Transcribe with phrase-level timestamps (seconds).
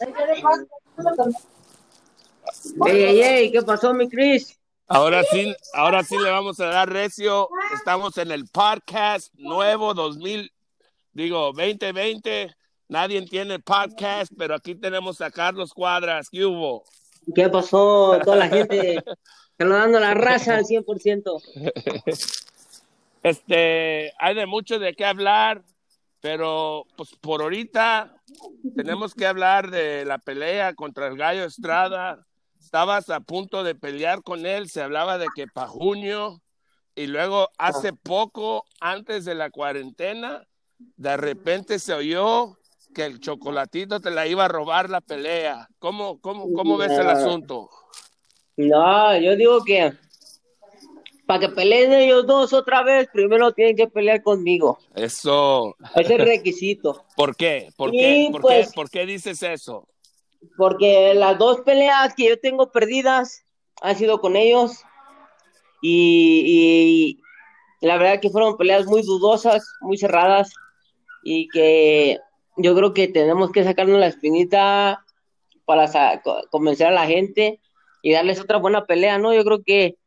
[0.00, 0.12] Ey,
[2.86, 4.56] ey, ey, ¿qué pasó, mi Chris?
[4.86, 7.48] Ahora sí, ahora sí le vamos a dar recio.
[7.74, 10.52] Estamos en el podcast nuevo 2000,
[11.12, 12.54] digo, 2020.
[12.88, 16.30] Nadie tiene podcast, pero aquí tenemos a Carlos Cuadras.
[16.30, 16.84] ¿Qué hubo?
[17.34, 18.18] ¿Qué pasó?
[18.22, 19.02] Toda la gente
[19.58, 21.42] saludando a la raza al 100%.
[23.20, 25.64] Este, hay de mucho de qué hablar,
[26.20, 28.17] pero pues por ahorita
[28.74, 32.24] tenemos que hablar de la pelea contra el Gallo Estrada.
[32.60, 36.40] Estabas a punto de pelear con él, se hablaba de que para junio,
[36.94, 40.46] y luego hace poco, antes de la cuarentena,
[40.96, 42.58] de repente se oyó
[42.94, 45.68] que el chocolatito te la iba a robar la pelea.
[45.78, 47.70] ¿Cómo, cómo, cómo ves el asunto?
[48.56, 49.92] No, yo digo que
[51.28, 54.78] para que peleen ellos dos otra vez, primero tienen que pelear conmigo.
[54.94, 55.76] Eso.
[55.94, 57.04] Ese es el requisito.
[57.16, 57.68] ¿Por qué?
[57.76, 58.28] ¿Por qué?
[58.32, 58.72] ¿Por, pues- qué?
[58.74, 59.86] ¿Por qué dices eso?
[60.56, 63.44] Porque las dos peleas que yo tengo perdidas
[63.82, 64.80] han sido con ellos.
[65.82, 67.20] Y,
[67.82, 70.50] y la verdad que fueron peleas muy dudosas, muy cerradas.
[71.22, 72.20] Y que
[72.56, 75.04] yo creo que tenemos que sacarnos la espinita
[75.66, 75.90] para
[76.50, 77.60] convencer a la gente
[78.00, 79.34] y darles otra buena pelea, ¿no?
[79.34, 79.98] Yo creo que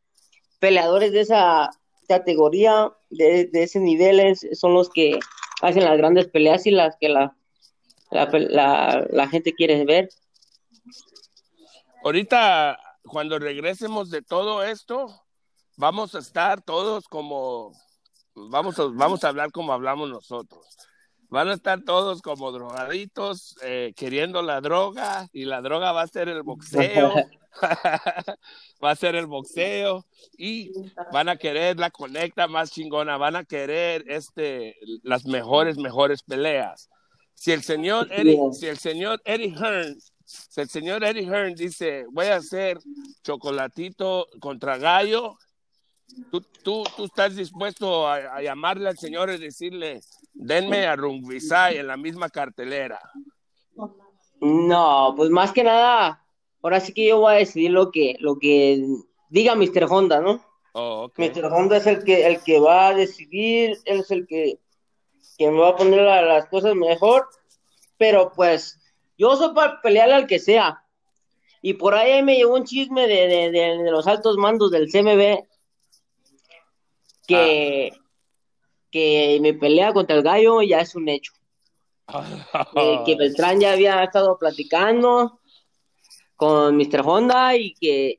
[0.62, 1.70] peleadores de esa
[2.06, 5.18] categoría, de, de ese nivel, es- son los que
[5.60, 7.36] hacen las grandes peleas y las que la,
[8.12, 10.08] la, la- la gente quiere ver.
[12.04, 15.08] Ahorita, cuando regresemos de todo esto,
[15.76, 17.72] vamos a estar todos como,
[18.34, 20.64] vamos a, vamos a hablar como hablamos nosotros.
[21.32, 26.06] Van a estar todos como drogaditos, eh, queriendo la droga, y la droga va a
[26.06, 27.10] ser el boxeo.
[28.84, 30.04] va a ser el boxeo
[30.36, 30.72] y
[31.10, 36.90] van a querer la conecta más chingona, van a querer este las mejores mejores peleas.
[37.32, 42.04] Si el señor Eddie, si el señor Eddie Hearn, si el señor Eddie Hearn dice,
[42.10, 42.78] voy a hacer
[43.22, 45.38] chocolatito contra gallo,
[46.30, 50.00] tú, tú, tú estás dispuesto a, a llamarle al señor y decirle,
[50.32, 53.00] denme a Rungvisai en la misma cartelera.
[54.40, 56.24] No, pues más que nada,
[56.62, 58.84] ahora sí que yo voy a decidir lo que, lo que
[59.30, 59.86] diga Mr.
[59.88, 60.44] Honda, ¿no?
[60.72, 61.18] Oh, ok.
[61.18, 61.44] Mr.
[61.46, 64.58] Honda es el que, el que va a decidir, él es el que,
[65.38, 67.28] que me va a poner la- las cosas mejor,
[67.98, 68.78] pero pues
[69.16, 70.82] yo soy para pelearle al que sea.
[71.60, 74.90] Y por ahí me llegó un chisme de, de- de- de los altos mandos del
[74.90, 75.44] CMB
[77.32, 77.92] que,
[78.90, 81.32] que mi pelea contra el gallo ya es un hecho.
[82.76, 85.40] Eh, que Beltrán ya había estado platicando
[86.36, 87.02] con Mr.
[87.04, 88.18] Honda y que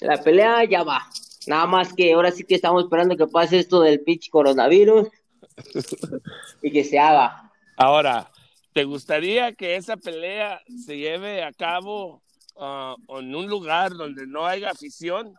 [0.00, 1.06] la pelea ya va.
[1.46, 5.08] Nada más que ahora sí que estamos esperando que pase esto del pitch coronavirus
[6.62, 7.50] y que se haga.
[7.76, 8.30] Ahora,
[8.72, 12.22] ¿te gustaría que esa pelea se lleve a cabo
[12.58, 15.34] ah, en un lugar donde no haya afición?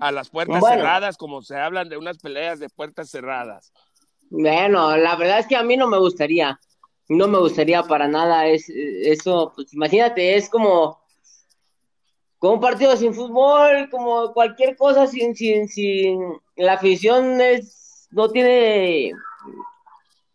[0.00, 0.76] A las puertas Bueno.
[0.76, 3.72] cerradas, como se hablan de unas peleas de puertas cerradas.
[4.28, 6.58] Bueno, la verdad es que a mí no me gustaría,
[7.08, 11.00] no me gustaría para nada es, eso, pues imagínate, es como,
[12.38, 16.20] como un partido sin fútbol, como cualquier cosa sin, sin, sin,
[16.56, 19.12] la afición es, no tiene,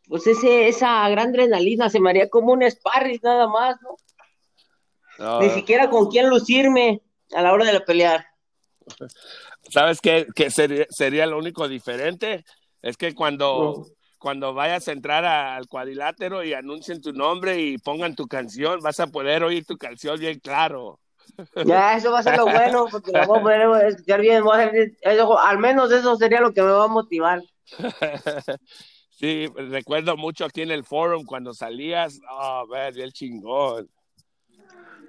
[0.08, 3.97] pues ese, esa gran adrenalina, se me haría como un sparring nada más, ¿no?
[5.19, 7.02] No, Ni siquiera con quién lucirme
[7.34, 8.31] a la hora de la pelear.
[9.69, 12.44] ¿Sabes qué, qué sería, sería lo único diferente?
[12.81, 13.88] Es que cuando,
[14.18, 19.00] cuando vayas a entrar al cuadrilátero y anuncien tu nombre y pongan tu canción, vas
[19.00, 21.00] a poder oír tu canción bien claro.
[21.66, 24.63] Ya, eso va a ser lo bueno, porque voy a poder escuchar bien, voy a
[24.66, 27.41] hacer- eso- al menos eso sería lo que me va a motivar.
[29.22, 33.88] Sí, recuerdo mucho aquí en el forum cuando salías, oh, man, el chingón.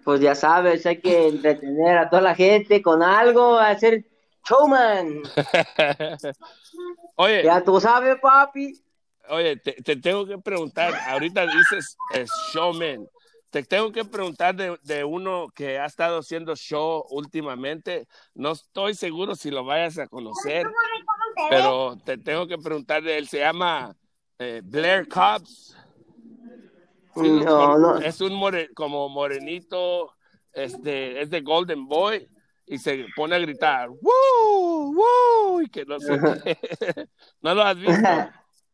[0.05, 4.05] Pues ya sabes, hay que entretener a toda la gente con algo, hacer
[4.49, 5.23] showman.
[7.17, 8.83] Oye, Ya tú sabes, papi.
[9.29, 13.07] oye, te, te tengo que preguntar, ahorita dices es showman,
[13.51, 18.95] te tengo que preguntar de, de uno que ha estado haciendo show últimamente, no estoy
[18.95, 20.67] seguro si lo vayas a conocer,
[21.51, 23.95] pero te tengo que preguntar de él, se llama
[24.39, 25.77] eh, Blair Cobbs.
[27.15, 27.99] Sí, No, no.
[27.99, 30.15] Es un more- como morenito,
[30.53, 32.29] este, es de Golden Boy
[32.67, 34.95] y se pone a gritar, ¡Woo!
[34.95, 35.61] ¡Woo!
[35.63, 36.09] Y que no sé.
[37.43, 38.09] ¿No lo has visto?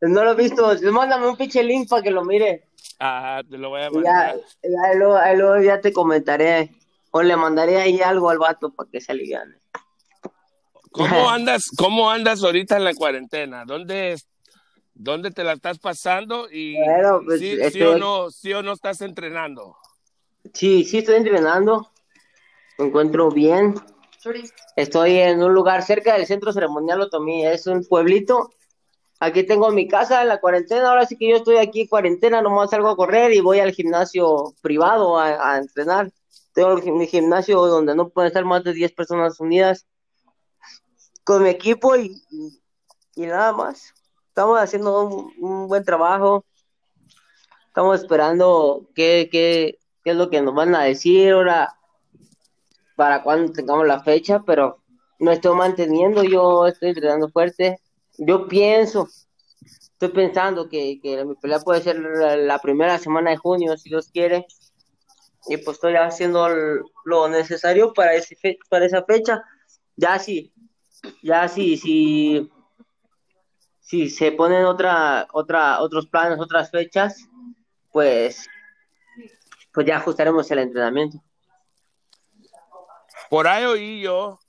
[0.01, 2.69] No lo he visto, mándame un pinche link para que lo mire.
[3.01, 4.37] Ah, te lo voy a Y ya, mandar.
[4.63, 6.71] ya luego, ahí luego ya te comentaré.
[7.11, 9.57] O le mandaré ahí algo al vato para que se aliviane.
[10.93, 13.65] ¿Cómo andas, ¿Cómo andas ahorita en la cuarentena?
[13.65, 14.17] ¿Dónde,
[14.99, 16.49] dónde te la estás pasando?
[16.51, 19.77] Y Bueno, pues, sí, sí o no, sí o no estás entrenando.
[20.53, 21.91] Sí, sí estoy entrenando.
[22.79, 23.75] Me encuentro bien.
[24.77, 27.47] Estoy en un lugar cerca del centro ceremonial Otomí.
[27.47, 28.51] Es un pueblito.
[29.21, 30.91] Aquí tengo mi casa en la cuarentena.
[30.91, 32.43] Ahora sí que yo estoy aquí en cuarentena.
[32.43, 36.13] Nomás salgo a correr y voy al gimnasio privado a, a entrenar.
[36.53, 39.87] Tengo mi gimnasio donde no pueden estar más de 10 personas unidas
[41.25, 42.21] con mi equipo y,
[43.15, 43.95] y, nada más.
[44.39, 45.03] Estamos haciendo
[45.41, 46.45] un, buen trabajo.
[47.67, 51.75] Estamos esperando qué, qué, qué es lo que nos van a decir ahora
[52.95, 54.81] para cuando tengamos la fecha, pero
[55.19, 57.81] no estoy manteniendo, yo estoy entrenando fuerte.
[58.17, 59.09] Yo pienso,
[59.61, 64.09] estoy pensando que, que mi pelea puede ser la primera semana de junio, si Dios
[64.09, 64.47] quiere
[65.49, 66.49] y pues estoy haciendo
[67.05, 68.37] lo necesario para, ese
[68.71, 69.43] para esa fecha.
[69.97, 70.53] Ya si,
[71.25, 72.49] ya si, si,
[73.89, 77.27] si se ponen otra, otra, otros planes, otras fechas,
[77.91, 78.47] pues,
[79.73, 81.25] pues ya ajustaremos el entrenamiento.
[83.31, 84.41] Por ahí oí yo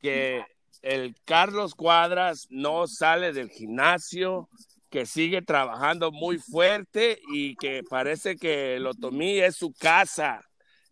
[0.00, 0.44] que
[0.82, 4.48] el Carlos Cuadras no sale del gimnasio,
[4.90, 10.40] que sigue trabajando muy fuerte y que parece que el Otomí es su casa.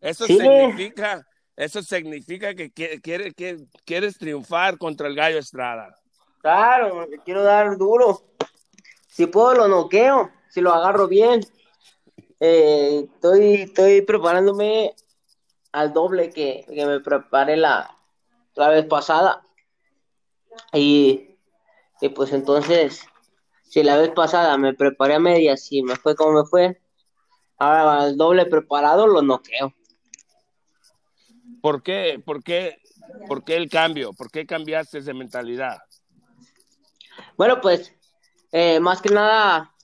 [0.00, 1.26] Eso significa,
[1.56, 5.92] eso significa que, quiere, que quieres triunfar contra el Gallo Estrada.
[6.46, 8.22] Claro, quiero dar duro.
[9.08, 11.40] Si puedo lo noqueo, si lo agarro bien.
[12.38, 14.94] Eh, estoy, estoy preparándome
[15.72, 17.98] al doble que, me preparé la,
[18.54, 19.44] la vez pasada.
[20.72, 21.36] Y,
[22.00, 23.04] y pues entonces
[23.64, 26.80] si la vez pasada me preparé a medias y me fue como me fue,
[27.58, 29.74] ahora al doble preparado lo noqueo.
[31.60, 32.22] ¿Por qué?
[32.24, 32.78] ¿Por qué?
[33.26, 34.12] ¿Por qué el cambio?
[34.12, 35.78] ¿Por qué cambiaste de mentalidad?
[37.36, 37.92] Bueno, pues,
[38.52, 39.74] eh, más que nada,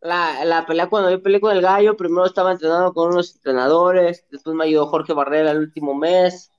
[0.00, 4.26] la, la, pelea cuando yo peleé con el gallo, primero estaba entrenando con unos entrenadores,
[4.30, 6.50] después me ayudó Jorge Barrera el último mes,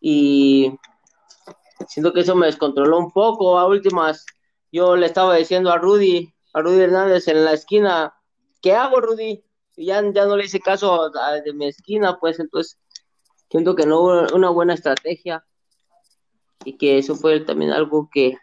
[0.00, 0.78] y
[1.88, 3.58] siento que eso me descontroló un poco.
[3.58, 4.24] A últimas,
[4.72, 8.14] yo le estaba diciendo a Rudy, a Rudy Hernández en la esquina,
[8.62, 9.44] ¿qué hago, Rudy?
[9.76, 12.78] Y ya, ya no le hice caso de mi esquina, pues entonces
[13.50, 15.44] siento que no hubo una buena estrategia
[16.64, 18.36] y que eso fue también algo que,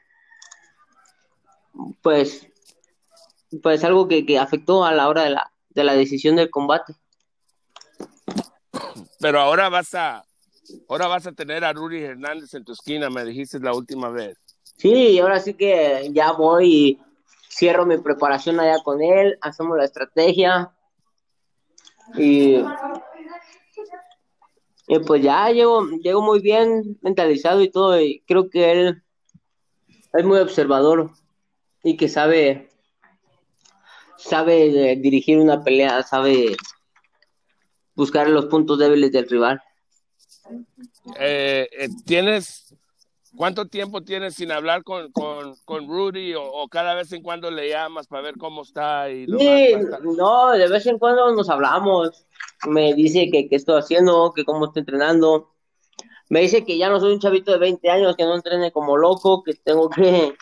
[2.02, 2.48] pues,
[3.62, 6.94] pues algo que, que afectó a la hora de la, de la decisión del combate.
[9.20, 10.24] Pero ahora vas a,
[10.90, 14.38] ahora vas a tener a Rudy Hernández en tu esquina, me dijiste la última vez.
[14.78, 17.02] Sí, ahora sí que ya voy y
[17.50, 20.72] cierro mi preparación allá con él, hacemos la estrategia
[22.18, 22.58] y,
[24.88, 29.04] y pues ya llego, llego muy bien mentalizado y todo y creo que él
[30.14, 31.12] es muy observador
[31.86, 32.68] y que sabe
[34.18, 36.58] sabe dirigir una pelea, sabe
[37.94, 39.62] buscar los puntos débiles del rival.
[41.20, 42.76] Eh, eh, ¿Tienes
[43.36, 48.08] ¿Cuánto tiempo tienes sin hablar con, con, Rudy o, cada vez en cuando le llamas
[48.08, 49.12] para ver cómo está?
[49.12, 49.76] Y sí,
[50.18, 52.26] no, de vez en cuando nos hablamos.
[52.68, 55.52] Me dice que qué estoy haciendo, que cómo estoy entrenando.
[56.30, 58.98] Me dice que ya no soy un chavito de 20 años, que no entrene como
[58.98, 60.34] loco, que tengo que...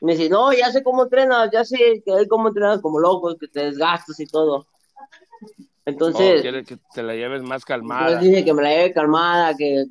[0.00, 3.48] Me dice, no, ya sé cómo entrenas, ya sé que cómo entrenas como loco, que
[3.48, 4.66] te desgastas y todo.
[5.86, 6.40] Entonces...
[6.40, 8.18] Oh, quiere que te la lleves más calmada.
[8.18, 9.86] Dice que me la lleve calmada, que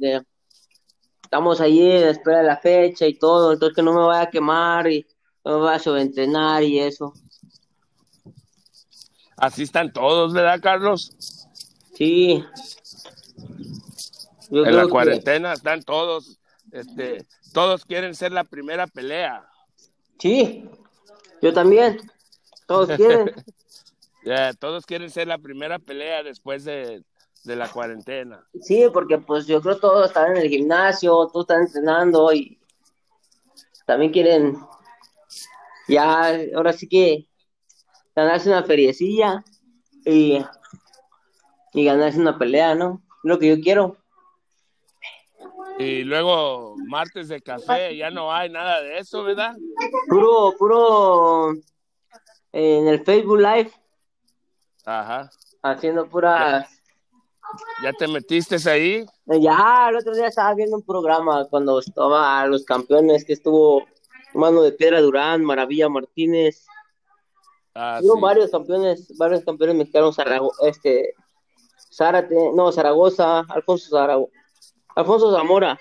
[1.24, 4.30] estamos allí en espera de la fecha y todo, entonces que no me vaya a
[4.30, 5.06] quemar y
[5.44, 7.14] no me vaya a sobreentrenar y eso.
[9.38, 11.12] Así están todos, ¿verdad, Carlos?
[11.94, 12.44] Sí.
[14.52, 16.40] en la cuarentena están todos,
[16.72, 19.46] este, todos quieren ser la primera pelea.
[20.20, 20.70] Sí,
[21.42, 22.00] yo también.
[22.68, 23.32] Todos quieren.
[24.60, 27.04] todos quieren ser la primera pelea después de,
[27.44, 28.48] de la cuarentena.
[28.62, 32.60] Sí, porque pues yo creo que todos están en el gimnasio, todos están entrenando y
[33.86, 34.58] también quieren
[35.88, 37.28] ya, ahora sí que
[38.16, 39.44] ganarse una feriecilla
[40.06, 40.44] y,
[41.74, 43.04] y ganarse una pelea, ¿no?
[43.24, 43.98] Lo que yo quiero.
[45.78, 49.56] Y luego martes de café, ya no hay nada de eso, ¿verdad?
[50.08, 51.54] Puro, puro
[52.52, 53.72] en el Facebook Live.
[54.86, 55.30] Ajá.
[55.62, 56.70] Haciendo puras
[57.84, 59.06] ¿Ya te metiste ahí?
[59.26, 63.86] Ya, el otro día estaba viendo un programa cuando estaba los campeones que estuvo
[64.34, 66.66] Mano de Piedra Durán, Maravilla Martínez.
[67.74, 70.18] Ah, varios campeones, varios campeones mexicanos,
[70.64, 71.14] este,
[71.94, 74.32] Zárate, no, Zaragoza, Alfonso Zaragoza,
[74.96, 75.78] Alfonso Zamora.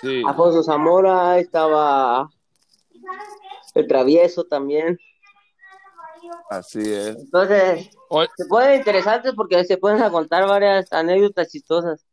[0.00, 0.22] Sí.
[0.26, 2.30] Alfonso Zamora, estaba
[3.74, 4.98] el travieso también.
[6.50, 7.16] Así es.
[7.16, 7.90] Entonces,
[8.36, 12.06] se pueden interesantes porque se pueden contar varias anécdotas chistosas.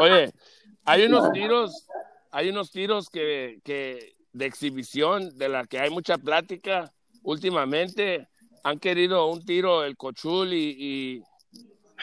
[0.00, 0.32] Oye,
[0.84, 1.86] hay unos tiros,
[2.30, 6.92] hay unos tiros que, que de exhibición de la que hay mucha plática
[7.22, 8.28] últimamente.
[8.64, 11.22] Han querido un tiro el Cochul y, y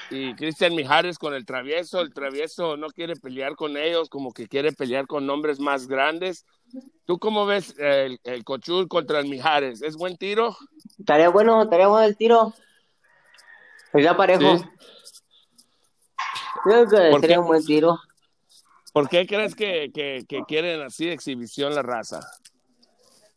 [0.10, 2.00] Cristian Mijares con el travieso.
[2.02, 6.46] El travieso no quiere pelear con ellos, como que quiere pelear con nombres más grandes.
[7.06, 9.82] ¿Tú cómo ves el, el Cochul contra el Mijares?
[9.82, 10.56] ¿Es buen tiro?
[11.00, 12.54] Estaría bueno, estaría bueno el tiro.
[13.94, 14.64] ya parejo.
[16.64, 18.00] Creo que sería un buen tiro.
[18.94, 22.22] ¿Por qué crees que, que, que quieren así exhibición la raza?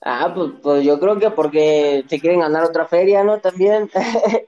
[0.00, 3.38] Ah, pues, pues yo creo que porque se quieren ganar otra feria, ¿no?
[3.41, 3.91] También.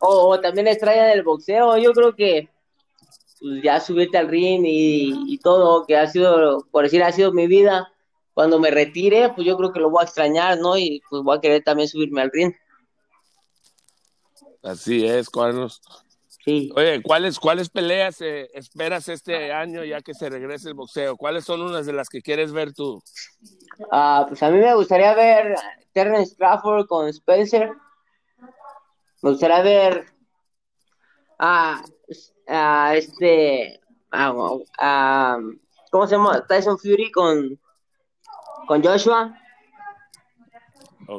[0.00, 1.76] o, también extrañan el boxeo.
[1.78, 2.48] Yo creo que
[3.40, 7.46] pues, ya subirte al ring y, todo, que ha sido, por decir, ha sido mi
[7.46, 7.90] vida.
[8.32, 10.76] Cuando me retire, pues yo creo que lo voy a extrañar, ¿no?
[10.76, 12.52] Y pues voy a querer también subirme al ring.
[14.62, 15.80] Así es, Carlos.
[16.44, 16.70] Sí.
[16.74, 21.16] Oye, ¿cuáles, cuáles peleas eh, esperas este año ya que se regrese el boxeo?
[21.16, 23.02] ¿Cuáles son unas de las que quieres ver tú?
[23.90, 25.54] Ah, pues a mí me gustaría ver
[25.92, 27.70] Terrence Crawford con Spencer.
[29.24, 30.04] Me gustaría ver
[31.38, 31.82] a,
[32.94, 33.80] este,
[34.12, 35.38] a,
[35.90, 36.46] ¿cómo se llama?
[36.46, 37.58] Tyson Fury con,
[38.68, 39.34] con Joshua.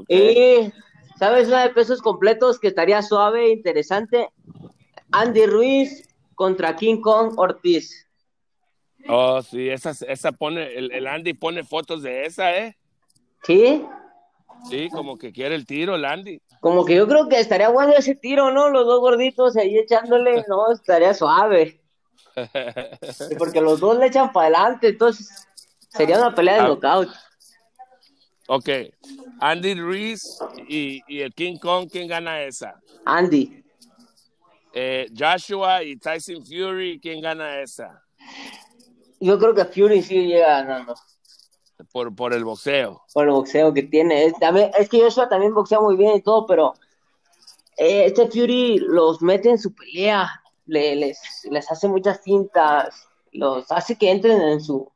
[0.08, 0.72] Y,
[1.18, 1.48] ¿sabes?
[1.48, 4.30] Una de pesos completos que estaría suave e interesante.
[5.12, 8.08] Andy Ruiz contra King Kong Ortiz.
[9.10, 12.78] Oh, sí, esa, esa pone, el, el Andy pone fotos de esa, ¿eh?
[13.42, 13.84] Sí.
[14.70, 16.42] Sí, como que quiere el tiro, Landy.
[16.60, 18.70] Como que yo creo que estaría bueno ese tiro, ¿no?
[18.70, 21.82] Los dos gorditos ahí echándole, no, estaría suave.
[23.38, 25.48] Porque los dos le echan para adelante, entonces
[25.90, 26.68] sería una pelea de ah.
[26.68, 27.10] knockout.
[28.48, 28.70] Ok,
[29.40, 32.80] Andy Ruiz y, y, el King Kong, ¿quién gana esa?
[33.04, 33.64] Andy.
[34.72, 38.04] Eh, Joshua y Tyson Fury, ¿quién gana esa?
[39.20, 40.96] Yo creo que Fury sí llega ganando.
[41.92, 43.04] Por, por el boxeo.
[43.14, 44.26] Por el boxeo que tiene.
[44.26, 46.74] Es, también, es que Joshua también boxea muy bien y todo, pero
[47.78, 53.98] eh, este Fury los mete en su pelea, les, les hace muchas cintas, los hace
[53.98, 54.90] que entren en su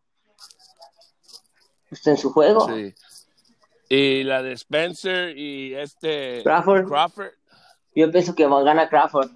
[1.89, 2.67] pues, en su juego.
[2.67, 2.93] Sí.
[3.89, 6.87] Y la de Spencer y este Crawford.
[6.87, 7.31] Crawford.
[7.95, 9.31] Yo pienso que va a ganar Crawford.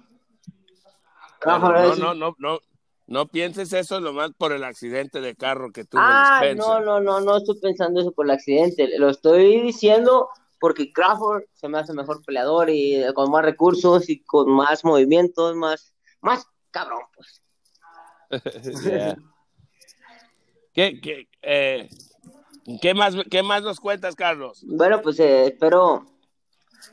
[1.40, 2.58] Crawford no, no, no, no,
[3.06, 7.20] no pienses eso nomás por el accidente de carro que tuvo ah, No, no, no,
[7.20, 8.98] no estoy pensando eso por el accidente.
[8.98, 14.22] Lo estoy diciendo porque Crawford se me hace mejor peleador y con más recursos y
[14.22, 17.42] con más movimientos, más, más cabrón, pues.
[20.72, 21.88] ¿Qué, qué, eh,
[22.80, 24.64] ¿qué, más, ¿Qué más nos cuentas, Carlos?
[24.66, 26.06] Bueno, pues eh, espero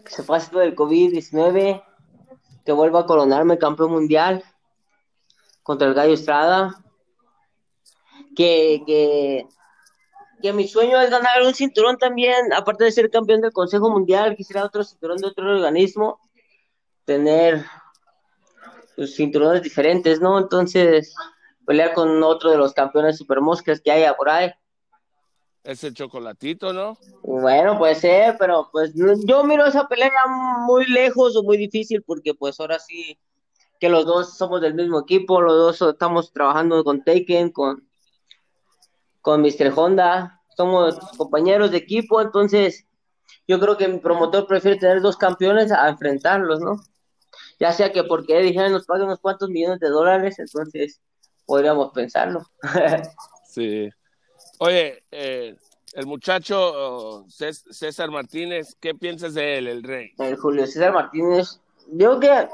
[0.03, 1.83] que se pase todo el COVID-19,
[2.65, 4.43] que vuelva a coronarme campeón mundial
[5.63, 6.83] contra el Gallo Estrada.
[8.35, 9.45] Que, que,
[10.41, 14.35] que mi sueño es ganar un cinturón también, aparte de ser campeón del Consejo Mundial,
[14.35, 16.19] quisiera otro cinturón de otro organismo,
[17.05, 17.65] tener
[18.95, 20.37] pues, cinturones diferentes, ¿no?
[20.39, 21.13] Entonces,
[21.65, 24.51] pelear con otro de los campeones super moscas que haya por ahí.
[25.63, 26.97] Ese chocolatito, ¿no?
[27.21, 30.11] Bueno, puede ser, pero pues yo miro esa pelea
[30.65, 33.19] muy lejos o muy difícil porque pues ahora sí
[33.81, 37.89] que los dos somos del mismo equipo, los dos estamos trabajando con Taken, con,
[39.21, 39.73] con Mr.
[39.75, 42.85] Honda, somos compañeros de equipo, entonces
[43.47, 46.79] yo creo que mi promotor prefiere tener dos campeones a enfrentarlos, ¿no?
[47.59, 51.01] Ya sea que porque dijeron nos pagan unos cuantos millones de dólares, entonces
[51.47, 52.45] podríamos pensarlo.
[53.47, 53.89] sí.
[54.59, 55.55] Oye, eh,
[55.93, 60.11] el muchacho oh, César Martínez, ¿qué piensas de él, el rey?
[60.19, 62.47] El Julio César Martínez, yo que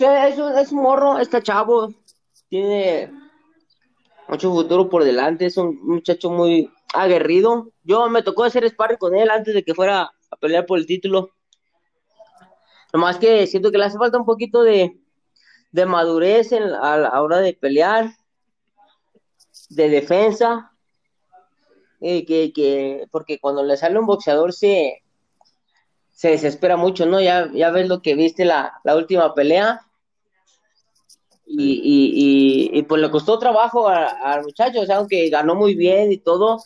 [0.00, 1.92] es un, es morro, está chavo,
[2.48, 3.12] tiene
[4.28, 7.70] mucho futuro por delante, es un muchacho muy aguerrido.
[7.82, 10.86] Yo me tocó hacer sparring con él antes de que fuera a pelear por el
[10.86, 11.30] título.
[12.92, 15.00] Nomás que siento que le hace falta un poquito de,
[15.86, 18.14] madurez a la hora de pelear,
[19.70, 20.72] de defensa,
[22.00, 25.03] que, que, porque cuando le sale un boxeador se,
[26.14, 27.20] se desespera mucho, ¿no?
[27.20, 29.80] Ya, ya ves lo que viste la, última pelea.
[31.46, 36.10] Y, y, y, pues le costó trabajo al muchacho, o sea, aunque ganó muy bien
[36.10, 36.62] y todo,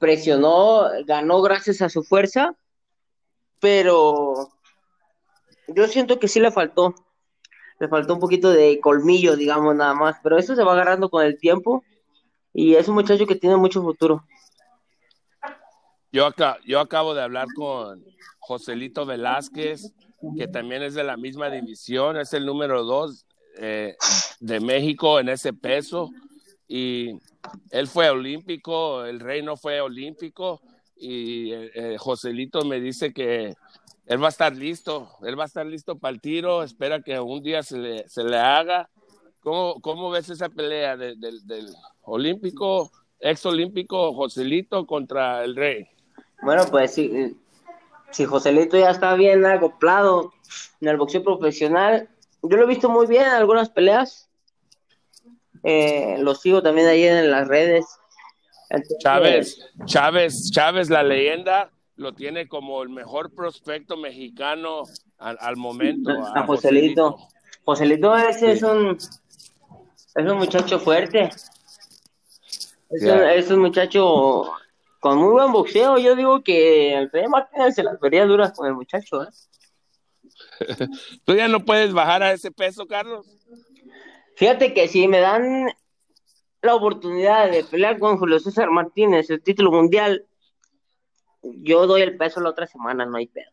[0.00, 2.56] presionó, ganó gracias a su fuerza,
[3.60, 4.50] pero
[5.68, 6.94] yo siento que sí le faltó,
[7.78, 11.24] le faltó un poquito de colmillo, digamos, nada más, pero eso se va agarrando con
[11.24, 11.84] el tiempo
[12.52, 14.24] y es un muchacho que tiene mucho futuro.
[16.10, 18.02] Yo, acá, yo acabo de hablar con
[18.38, 19.92] Joselito Velázquez,
[20.36, 23.26] que también es de la misma división, es el número dos
[23.58, 23.94] eh,
[24.40, 26.10] de México en ese peso.
[26.66, 27.18] Y
[27.70, 30.62] él fue olímpico, el rey no fue olímpico.
[30.96, 33.54] Y eh, Joselito me dice que
[34.06, 37.20] él va a estar listo, él va a estar listo para el tiro, espera que
[37.20, 38.88] un día se le, se le haga.
[39.40, 41.68] ¿Cómo, ¿Cómo ves esa pelea del
[42.00, 45.86] olímpico, ex olímpico Joselito contra el rey?
[46.42, 47.36] Bueno, pues si,
[48.10, 50.32] si Joselito ya está bien acoplado
[50.80, 52.08] en el boxeo profesional,
[52.42, 54.28] yo lo he visto muy bien en algunas peleas.
[55.64, 57.86] Eh, lo sigo también ahí en las redes.
[59.00, 64.82] Chávez, Chávez, Chávez, la leyenda, lo tiene como el mejor prospecto mexicano
[65.18, 66.10] al, momento.
[66.34, 67.16] A, Joselito.
[67.64, 68.98] Joselito, ese es un
[70.18, 71.30] es un muchacho fuerte.
[72.90, 74.50] Es, un, muchacho
[75.00, 75.98] con muy buen boxeo.
[75.98, 79.22] Yo digo que el Fede Martínez se las vería duras con el muchacho.
[79.22, 79.28] ¿eh?
[81.24, 83.26] ¿Tú ya no puedes bajar a ese peso, Carlos?
[84.36, 85.68] Fíjate que si me dan
[86.62, 90.26] la oportunidad de pelear con Julio César Martínez el título mundial,
[91.42, 93.50] yo doy el peso la otra semana, no hay pedo.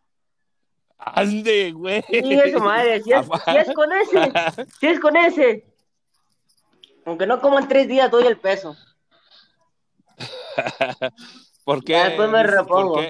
[0.97, 2.01] Ande, güey.
[2.09, 3.27] Sí, eso madre, si es,
[3.73, 4.31] con ese,
[4.79, 5.65] si es con ese.
[7.05, 8.75] Aunque no como en tres días, doy el peso.
[11.63, 11.95] ¿Por qué?
[11.95, 13.01] después me repongo.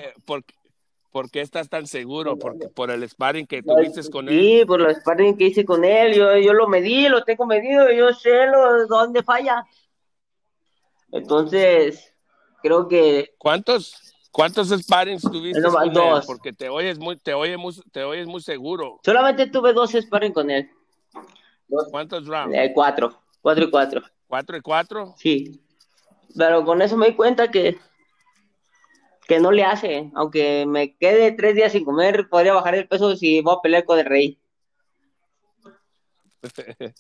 [1.16, 2.38] ¿Por qué, estás tan seguro?
[2.38, 4.38] Porque por el sparring que tuviste con él.
[4.38, 6.14] Sí, por el sparring que hice con él.
[6.14, 9.66] Yo, yo lo medí, lo tengo medido, yo sé lo, dónde falla.
[11.14, 12.14] Entonces,
[12.62, 13.34] creo que.
[13.38, 14.14] ¿Cuántos?
[14.30, 16.22] ¿Cuántos sparrings tuviste con él?
[16.28, 19.00] Porque te oyes muy, te oyes muy, te oyes muy seguro.
[19.06, 20.70] Solamente tuve dos sparring con él.
[21.92, 22.54] ¿Cuántos rounds?
[22.54, 23.22] Eh, cuatro.
[23.42, 24.02] Cuatro y cuatro.
[24.28, 25.14] ¿Cuatro y cuatro?
[25.18, 25.65] Sí.
[26.38, 27.78] Pero con eso me di cuenta que,
[29.28, 30.12] que no le hace.
[30.16, 33.86] Aunque me quede tres días sin comer, podría bajar el peso si voy a pelear
[33.86, 34.40] con el rey.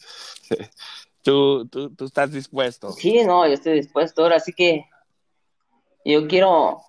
[1.22, 2.92] ¿Tú, tú, tú estás dispuesto.
[2.92, 4.24] Sí, no, yo estoy dispuesto.
[4.24, 4.86] Ahora sí que
[6.06, 6.82] yo quiero.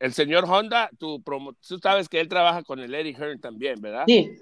[0.00, 1.22] el señor Honda, tú,
[1.66, 4.04] tú sabes que él trabaja con el Eddie Hearn también, ¿verdad?
[4.06, 4.36] Sí.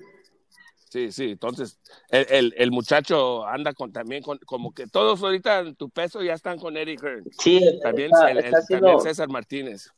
[0.94, 5.74] Sí, sí, entonces el, el, muchacho anda con también con, como que todos ahorita en
[5.74, 7.24] tu peso ya están con Eddie Hearn.
[7.36, 8.54] Sí, también, el,
[9.00, 9.90] César Martínez.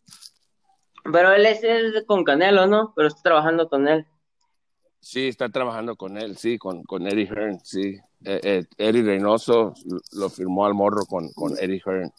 [1.12, 1.60] Pero él es,
[2.06, 2.94] con Canelo, ¿no?
[2.96, 4.06] Pero está trabajando con él.
[4.98, 7.98] Sí, está trabajando con él, sí, con, con Eddie Hearn, sí.
[8.24, 9.74] Eh, eh, Eddie Reynoso
[10.12, 12.10] lo firmó al morro con, con Eddie Hearn.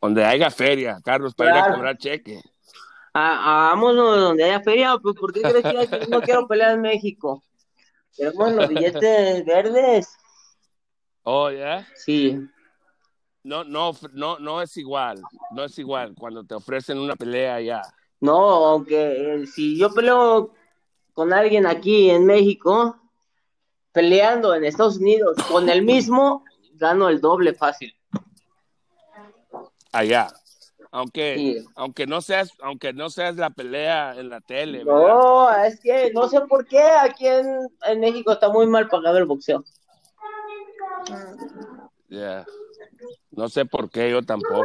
[0.00, 2.42] Donde haya feria, Carlos, para ir a cobrar cheque.
[3.14, 7.42] Hagámonos donde haya feria, pues ¿por qué crees que no quiero pelear en México?
[8.16, 10.16] Queremos los billetes verdes.
[11.22, 11.86] Oh, ¿ya?
[11.94, 12.38] Sí.
[13.42, 15.22] No, no, no, no es igual,
[15.52, 17.82] no es igual cuando te ofrecen una pelea allá.
[18.20, 18.34] No,
[18.66, 20.52] aunque eh, si yo peleo
[21.12, 23.00] con alguien aquí en México,
[23.92, 27.94] peleando en Estados Unidos con el mismo, gano el doble fácil
[29.94, 30.28] allá.
[30.94, 34.84] Aunque, aunque no seas, aunque no seas la pelea en la tele.
[34.84, 39.24] No, es que no sé por qué aquí en, México está muy mal pagado el
[39.24, 39.64] boxeo.
[42.08, 42.46] Ya.
[43.32, 44.62] No sé por qué, yo tampoco.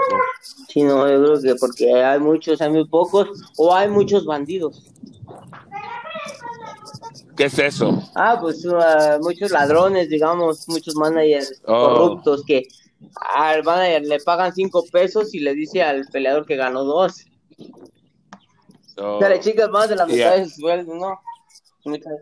[0.67, 4.85] Sí, no, yo creo que porque hay muchos, hay muy pocos, o hay muchos bandidos.
[7.35, 8.03] ¿Qué es eso?
[8.13, 11.95] Ah, pues uh, muchos ladrones, digamos, muchos managers oh.
[11.95, 12.67] corruptos que
[13.15, 17.25] al manager le pagan cinco pesos y le dice al peleador que ganó dos.
[18.95, 21.19] Dale, chicas, más de la mitad de su sueldo, ¿no?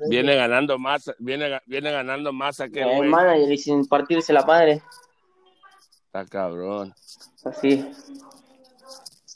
[0.10, 4.46] Viene ganando más, viene, viene ganando más a que el manager y sin partirse la
[4.46, 4.82] madre.
[6.06, 6.94] Está cabrón.
[7.44, 7.90] Así.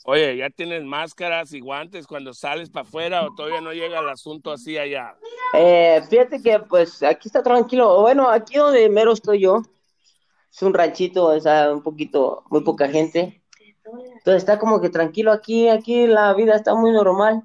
[0.04, 4.08] Oye, ¿ya tienes máscaras y guantes cuando sales para afuera o todavía no llega el
[4.08, 5.14] asunto así allá?
[5.54, 8.00] Eh, fíjate que pues aquí está tranquilo.
[8.00, 9.62] Bueno, aquí donde mero estoy yo,
[10.52, 13.42] es un ranchito, o sea, un poquito, muy poca gente.
[13.84, 17.42] Entonces está como que tranquilo aquí, aquí la vida está muy normal.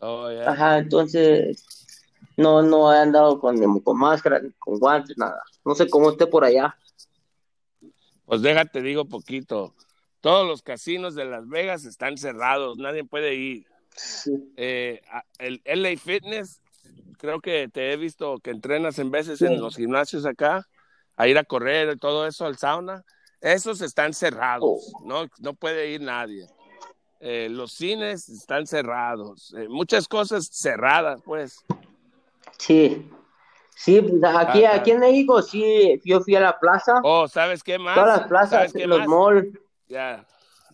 [0.00, 1.64] Oh, Ajá, entonces
[2.36, 5.42] no, no he andado con, con máscara, con guantes, nada.
[5.64, 6.74] No sé cómo esté por allá.
[8.24, 9.74] Pues déjate, digo poquito.
[10.20, 13.66] Todos los casinos de Las Vegas están cerrados, nadie puede ir.
[14.56, 15.00] Eh,
[15.38, 16.60] el LA Fitness,
[17.18, 20.66] creo que te he visto que entrenas en veces en los gimnasios acá
[21.18, 23.04] a ir a correr, todo eso, al sauna,
[23.40, 25.04] esos están cerrados, oh.
[25.04, 26.46] no, no puede ir nadie.
[27.20, 31.64] Eh, los cines están cerrados, eh, muchas cosas cerradas, pues.
[32.56, 33.10] Sí,
[33.74, 36.94] sí, pues, aquí, aquí en México, sí, yo fui a la plaza.
[37.02, 37.96] Oh, ¿sabes qué más?
[37.96, 39.58] Todas las plazas, los malls.
[39.88, 40.24] Ya,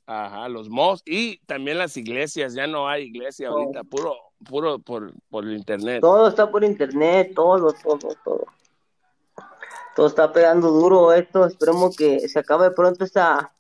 [0.07, 4.14] Ajá, los mos y también las iglesias, ya no hay iglesia ahorita, puro,
[4.46, 6.02] puro por, por el internet.
[6.02, 8.44] Todo está por internet, todo, todo, todo.
[9.94, 11.46] Todo está pegando duro esto.
[11.46, 13.54] Esperemos que se acabe pronto esta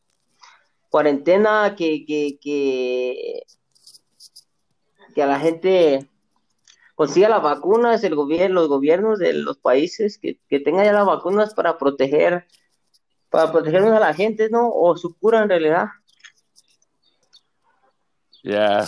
[0.90, 3.42] cuarentena, que, que, que,
[5.14, 6.08] que a la gente
[6.94, 11.06] consiga las vacunas, el gobierno, los gobiernos de los países, que, que tengan ya las
[11.06, 12.46] vacunas para proteger,
[13.30, 14.70] para protegernos a la gente, ¿no?
[14.70, 15.86] O su cura en realidad.
[18.42, 18.86] Ya.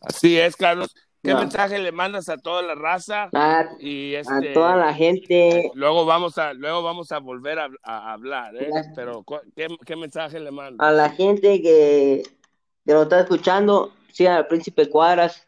[0.00, 0.94] Así es, Carlos.
[1.26, 1.40] ¿Qué No.
[1.40, 3.28] mensaje le mandas a toda la raza?
[3.34, 7.68] A, Y a este, toda la gente, luego vamos a, luego vamos a volver a,
[7.82, 8.70] a hablar, ¿eh?
[8.94, 10.86] Pero ¿qué, qué mensaje le mandas?
[10.86, 12.22] a la gente que,
[12.84, 15.46] que nos está escuchando, sigan al Príncipe Cuadras,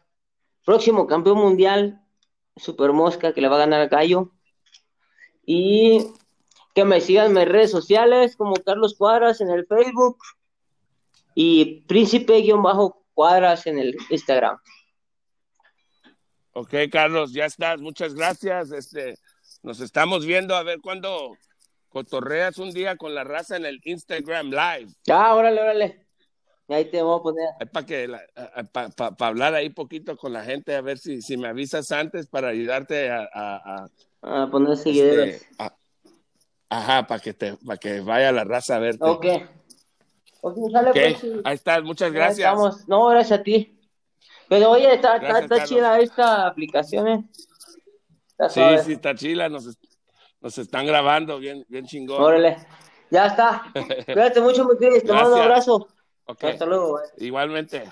[0.65, 2.01] próximo campeón mundial,
[2.57, 4.31] Super Mosca, que le va a ganar al Gallo.
[5.45, 6.05] Y
[6.75, 10.17] que me sigan en mis redes sociales como Carlos Cuadras en el Facebook
[11.33, 14.57] y Príncipe-Cuadras en el Instagram.
[16.59, 17.79] Ok, Carlos, ya estás.
[17.79, 18.71] Muchas gracias.
[18.73, 19.15] Este,
[19.63, 21.31] nos estamos viendo a ver cuándo
[21.87, 24.91] cotorreas un día con la raza en el Instagram Live.
[25.05, 26.05] Ya, órale, órale.
[26.67, 27.45] Ahí te voy a poner.
[27.71, 28.09] para que
[28.93, 32.49] para hablar ahí poquito con la gente a ver si, si me avisas antes para
[32.49, 33.87] ayudarte a, a-
[34.21, 35.41] a, A poner seguidores.
[35.43, 35.55] este,
[36.69, 39.25] ajá para que te para que vaya la raza a verte Ok.
[40.41, 41.33] Ok, sale Ok, pues, sí.
[41.43, 42.87] ahí estás muchas Ahí gracias estamos.
[42.87, 43.78] No, gracias a ti.
[44.49, 45.69] Pero oye, está, está, Gracias, está Carlos.
[45.69, 47.23] chida esta aplicación, ¿eh?
[48.31, 48.83] Está sí suave.
[48.83, 49.77] sí está chila nos,
[50.41, 52.57] nos están grabando bien bien chingón Órale.
[53.11, 53.63] Ya está.
[54.05, 54.77] Cuídate mucho, mi.
[54.77, 55.87] Te mando un abrazo.
[56.25, 56.93] Ok, Hasta luego.
[57.17, 57.25] bye.
[57.27, 57.83] igualmente